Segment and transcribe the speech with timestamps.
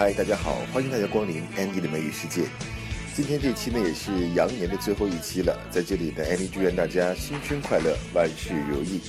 [0.00, 2.44] 嗨，大家好，欢迎大家光临 Andy 的美语世界。
[3.14, 9.02] 今天这期呢也是羊年的最后一期了，在这里呢，Andy 祝愿大家新春快乐，万事如意。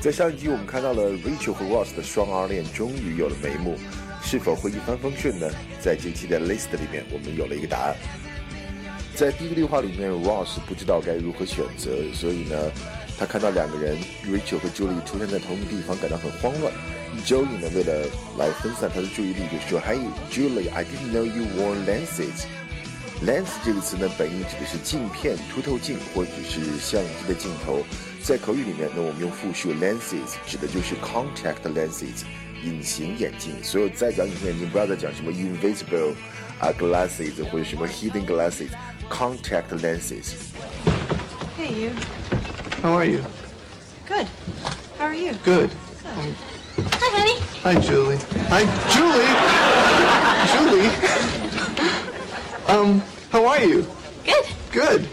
[0.00, 3.76] 在上一集我们看到了 Rachel 和 Ross 的双 R 恋终于有了眉目，
[4.22, 5.50] 是否会一帆风顺呢？
[5.80, 7.96] 在这期的 list 里面，我们有了一个答案。
[9.16, 12.70] 在第一个对话里面，Ross 不知道该如何选择，所以呢，
[13.18, 16.72] 他看到两个人 Rachel 和 Julie 出现在同一个地方，感到很慌乱。
[17.25, 18.07] Joey 呢，为了
[18.37, 19.99] 来分散他的注意力，就说：“Hey
[20.31, 22.45] Julie, I didn't know you wore lenses。”
[23.23, 27.83] lens 这个词呢，本意指的是镜片、凸透镜或者是相机的镜头。
[28.21, 32.25] 在口语里面呢，我们用复数 lenses 指的就是 contact lenses，
[32.65, 33.53] 隐形眼镜。
[33.63, 36.13] 所有在讲隐形眼镜，不要再讲什么 invisible
[36.59, 40.33] 啊 glasses 或者什么 hidden glasses，contact lenses。
[41.57, 41.91] Hey, you.
[42.81, 43.19] How are you?
[44.07, 44.27] Good.
[44.97, 45.33] How are you?
[45.45, 45.69] Good.
[46.03, 46.33] Hi,
[47.28, 47.40] honey.
[47.62, 48.18] Hi, Julie.
[48.48, 49.28] Hi, Julie.
[50.54, 50.90] Julie.
[52.68, 53.86] Um, how are you?
[54.24, 54.46] Good.
[54.72, 55.08] Good.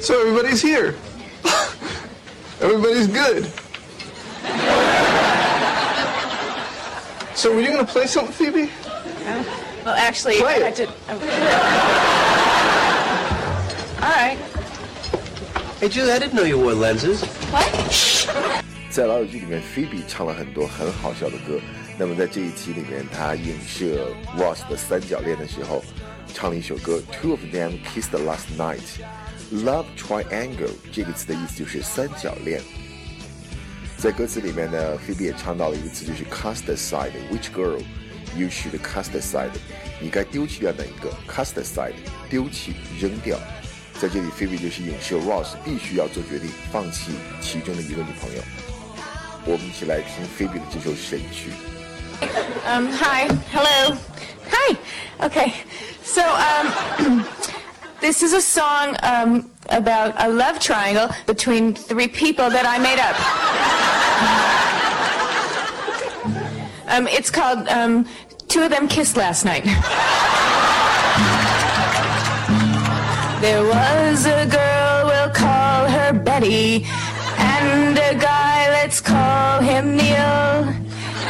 [0.00, 0.94] So everybody's here.
[2.60, 3.46] Everybody's good.
[7.36, 8.70] So were you gonna play something, Phoebe?
[9.84, 10.76] Well, actually, Play I it.
[10.76, 10.86] had to.
[14.02, 14.38] All right.
[15.78, 17.22] Hey, Julie, I didn't know you wore lenses.
[17.24, 18.64] What?
[18.90, 21.60] 在《老友记》里面，Phoebe 唱了很多很好笑的歌。
[21.98, 25.84] 那么在这一期里面，她影射 Ross 的三角恋的时候，
[26.32, 28.80] 唱了一首歌，Two of them kissed last night。
[29.52, 32.62] Love triangle 这个词的意思就是三角恋。
[33.98, 37.12] 在歌词里面呢，Phoebe 也唱到了一个词，就是 cast aside。
[37.30, 37.78] Which girl
[38.36, 39.50] you should cast aside？
[40.00, 41.92] 你该丢弃掉哪一个？cast aside，
[42.30, 43.38] 丢弃、扔掉。
[44.00, 48.42] 在这里，Phoebe 就是影射 Ross 必须要做决定，放弃其中的一个女朋友。
[49.45, 51.51] 我们一起来听 Phoebe 的这首神曲。
[52.65, 53.27] Um, hi.
[53.51, 53.97] Hello.
[54.49, 54.77] Hi.
[55.21, 55.53] Okay.
[56.03, 57.25] So, um,
[57.99, 62.99] this is a song um, about a love triangle between three people that I made
[62.99, 63.17] up.
[66.87, 68.05] Um, it's called um,
[68.47, 69.63] Two of Them Kissed Last Night.
[73.41, 76.85] There was a girl, we'll call her Betty,
[77.38, 80.64] and a guy, let's call him Neil.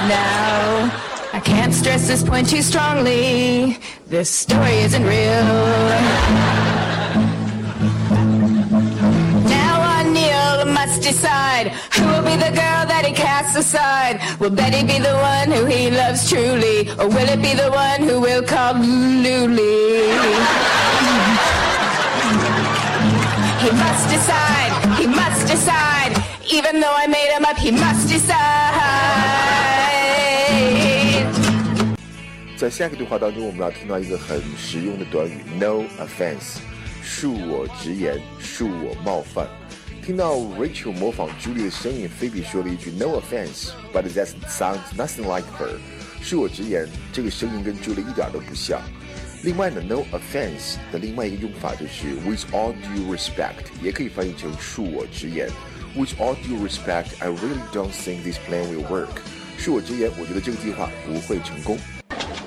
[0.09, 0.91] Now,
[1.33, 3.79] I can't stress this point too strongly.
[4.07, 5.49] This story isn't real.
[9.57, 14.21] Now our Neil must decide who will be the girl that he casts aside.
[14.41, 18.09] Will Betty be the one who he loves truly, or will it be the one
[18.09, 20.09] who we'll call Luli?
[23.61, 25.88] He must decide, he must decide.
[26.59, 28.35] Even though I made him up, he must decide.
[32.57, 36.59] 在下一个对话当中，我们要听到一个很实用的短语，no offense，
[37.05, 39.47] 恕我直言，恕我冒犯。
[40.05, 45.79] 听到 Rachel 模仿 Julie 的声音，Phoebe 说了一句 no offense，but that sounds nothing like her。
[46.25, 48.81] 恕我直言，这个声音跟 Julie 一点都不像。
[49.45, 55.49] 另外呢，no offense 的另外一个用法就是 with all due respect，也可以翻译成恕我直言。
[55.97, 59.22] With all due respect, I really don't think this plan will work。
[59.59, 61.78] 恕我直言，我觉得这个计划不会成功。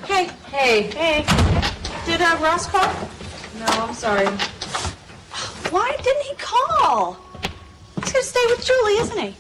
[0.09, 0.29] Hey.
[0.51, 0.91] Hey.
[0.93, 1.25] Hey.
[2.07, 2.89] Did uh, Ross call?
[3.59, 4.27] No, I'm sorry.
[5.71, 7.17] Why didn't he call?
[8.03, 9.35] He's gonna stay with Julie, isn't he?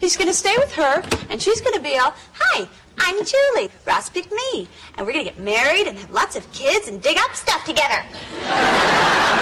[0.00, 2.68] He's gonna stay with her, and she's gonna be all, Hi,
[2.98, 3.70] I'm Julie.
[3.86, 4.68] Ross picked me.
[4.96, 8.02] And we're gonna get married and have lots of kids and dig up stuff together.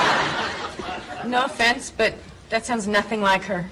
[1.26, 2.14] No offense, but
[2.50, 3.68] that sounds nothing like her.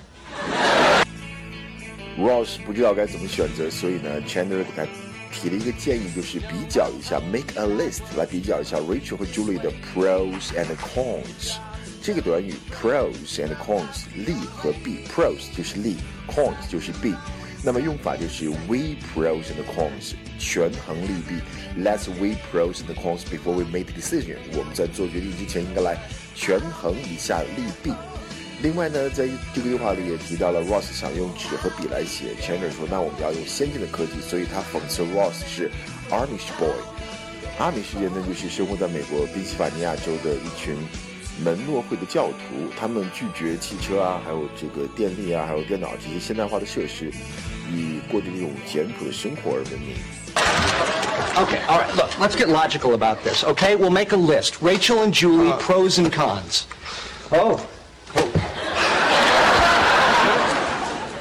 [2.18, 4.86] Ross 不知道该怎么选择，所以呢，Chandler 给他
[5.32, 11.56] 提了一个建议，就是比较一下，make a list 来比较一下 Rachel 和 Julie 的 pros and cons。
[12.02, 15.96] 这个短语 pros and cons 利和弊，pros 就是利
[16.28, 17.14] ，cons 就是弊。
[17.64, 21.82] 那么用法就是 we pros and cons，权衡利弊。
[21.82, 24.38] Let's we pros and cons before we make the decision。
[24.54, 25.98] 我们在做决定之前，应该来
[26.36, 27.92] 权衡一下利弊。
[28.62, 29.26] 另外呢，在
[29.56, 35.72] 这个对话里也提到了 Ross 想用纸和笔来写，Chandler 说那我们要用先进的科技，所以他讽刺 Ross 是
[36.12, 36.70] Amish boy。
[37.58, 40.76] 阿米世界呢，就是生活在美国宾夕法尼亚州的一群
[41.42, 47.12] 门诺会的教徒，他们拒绝汽车啊，还有这个电力啊，还有电脑这些现代化的设施，
[47.72, 49.96] 以过着这种简朴的生活而闻名。
[51.36, 53.78] Okay, all right, look, let's get logical about this, okay?
[53.78, 54.62] We'll make a list.
[54.62, 56.66] Rachel and Julie, pros and cons.
[57.32, 57.62] Oh.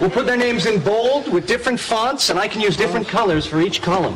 [0.01, 3.47] We'll put their names in bold with different fonts, and I can use different colors
[3.47, 4.15] for each column.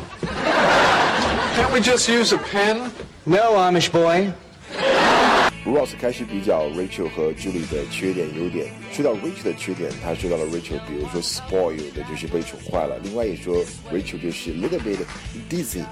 [1.55, 2.89] Can't we just use a pen?
[3.25, 4.31] No, Amish boy.
[5.65, 8.67] Ross 开始比较 Rachel 和 Julie 的缺点优点。
[8.91, 14.99] 说到 Rachel 的缺点，他说到了 Rachel，比如说 spoiled 就是被宠坏了，另外也说 Rachel 就是 little bit
[15.49, 15.83] ditzy。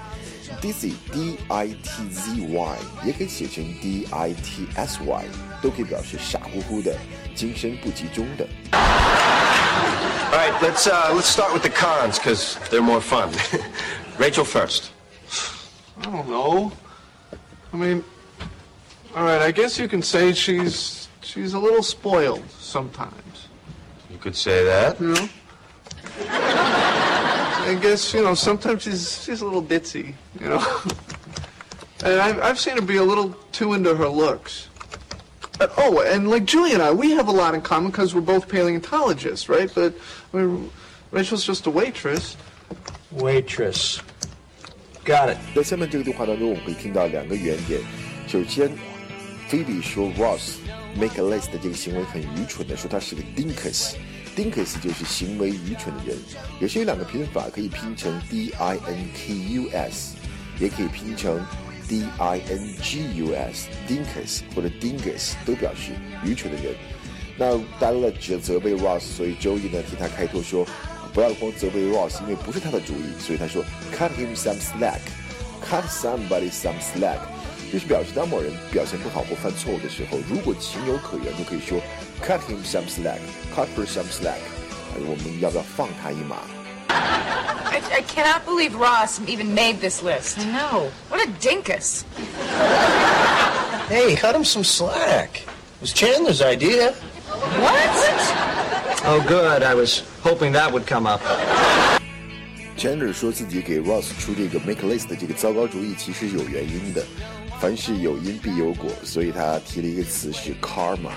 [0.60, 5.24] ditzy d i t z y 也可以写成 d i t s y，
[5.62, 6.94] 都可以表示傻乎乎的、
[7.34, 8.46] 精神不集中的。
[10.02, 13.32] All right, let's uh, let's start with the cons because they're more fun.
[14.18, 14.90] Rachel first.
[15.98, 16.72] I don't know.
[17.72, 18.04] I mean,
[19.14, 19.40] all right.
[19.40, 23.48] I guess you can say she's she's a little spoiled sometimes.
[24.10, 25.00] You could say that.
[25.00, 25.28] You know.
[26.28, 30.14] I guess you know sometimes she's she's a little ditzy.
[30.40, 30.80] You know.
[32.04, 34.68] and I've I've seen her be a little too into her looks
[35.61, 38.21] But, oh, and like Julie and I, we have a lot in common because we're
[38.21, 39.69] both paleontologists, right?
[39.73, 39.93] But
[40.33, 40.69] I mean,
[41.11, 42.35] Rachel's just a waitress.
[43.11, 43.99] Waitress.
[45.03, 45.37] Got it.
[45.55, 47.81] 在下面这个对话当中，我们可以听到两个原点。
[48.27, 48.69] 首先，
[49.49, 50.57] Phoebe 说 Ross
[50.95, 56.17] make a list 的这个行为很愚蠢的，说他是个 dinkus。dinkus 就是行为愚蠢的人。
[56.59, 60.15] 也是有两个拼法，可以拼成 d i n k u s，
[60.59, 61.43] 也可以拼成
[61.92, 63.68] d i n g u s。
[63.86, 65.92] dinkus 或者 dingus 都表示
[66.24, 66.74] 愚蠢的人。
[67.36, 70.66] 那 d a l l 指责备 Ross，所以 Joey 呢替他开脱说。
[71.14, 73.62] 不要光责备 Ross，因为不是他的主意，所以他说
[73.94, 77.18] cut him some slack，cut somebody some slack，
[77.70, 81.78] 就是表示当某人表现不好或犯错误的时候，如果情有可原，就可以说
[82.22, 84.40] cut him some slack，cut for some slack，
[85.06, 86.38] 我们要不要放他一马？
[87.71, 90.39] I, I cannot believe Ross even made this list.
[90.39, 90.91] I know.
[91.09, 92.03] What a dinkus.
[93.87, 95.41] Hey, cut him some slack.
[95.41, 96.91] It was Chandler's idea.
[96.91, 97.95] What?
[99.05, 99.63] Oh, good.
[99.63, 101.21] I was hoping that would come up.
[102.77, 107.03] Chandler 说自己给 Ross 出这个 make list 的这个糟糕主意，其实有原因的。
[107.59, 111.09] 凡事有因必有果，所以他提了一个词是 karma。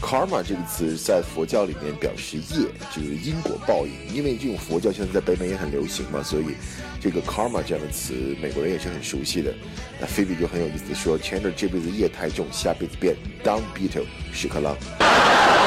[0.00, 3.92] Karma 这个词在佛教里面表示业，就是因果报应。
[4.14, 6.56] 因为这种佛教现在在北美也很流行嘛，所以
[7.00, 9.52] 这个 karma 这样的词美国人也是很熟悉的。
[10.00, 14.76] 那菲比就很有意思的说，Chandler 这辈子业太重，下辈子变 Don Beetle 屎壳郎。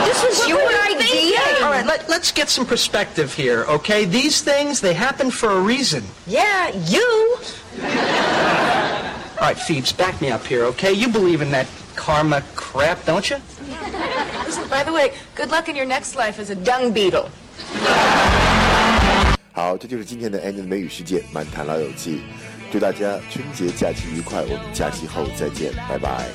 [0.06, 1.40] This was your idea?
[1.62, 4.06] All right, let, let's get some perspective here, okay?
[4.06, 6.04] These things, they happen for a reason.
[6.26, 7.38] Yeah, you.
[9.40, 10.92] All right, Phoebes, back me up here, okay?
[10.92, 13.38] You believe in that karma crap, don't you?
[14.70, 17.26] by the way good luck in your next life is a dung beetle
[19.54, 22.22] 好这就是今天的 annie 的美语世界满谈老友记
[22.72, 26.30] 祝大家春节假期愉快我们假期后再见拜拜